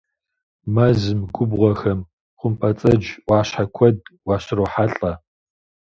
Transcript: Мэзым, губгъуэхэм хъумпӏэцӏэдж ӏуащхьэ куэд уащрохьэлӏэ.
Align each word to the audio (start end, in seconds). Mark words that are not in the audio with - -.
Мэзым, 0.73 1.19
губгъуэхэм 1.35 1.99
хъумпӏэцӏэдж 2.39 3.07
ӏуащхьэ 3.25 3.65
куэд 3.75 3.97
уащрохьэлӏэ. 4.27 5.11